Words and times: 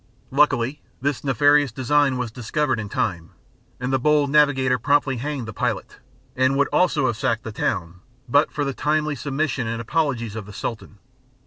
Luckily, 0.31 0.81
this 0.99 1.23
nefarious 1.23 1.71
design 1.71 2.17
was 2.17 2.31
discovered 2.31 2.79
in 2.79 2.89
time, 2.89 3.33
and 3.79 3.93
the 3.93 3.99
bold 3.99 4.31
navigator 4.31 4.79
promptly 4.79 5.17
hanged 5.17 5.47
the 5.47 5.53
pilot, 5.53 5.99
and 6.35 6.57
would 6.57 6.69
also 6.69 7.05
have 7.05 7.17
sacked 7.17 7.43
the 7.43 7.51
town 7.51 7.99
but 8.27 8.51
for 8.51 8.65
the 8.65 8.73
timely 8.73 9.13
submission 9.13 9.67
and 9.67 9.79
apologies 9.79 10.35
of 10.35 10.47
the 10.47 10.53
Sultan. 10.53 10.97